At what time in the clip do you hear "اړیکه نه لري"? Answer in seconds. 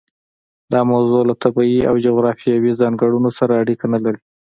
3.63-4.21